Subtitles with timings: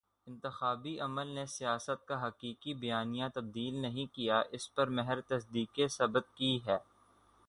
[0.27, 6.35] انتخابی عمل نے سیاست کا حقیقی بیانیہ تبدیل نہیں کیا، اس پر مہر تصدیق ثبت
[6.35, 6.77] کی ہے۔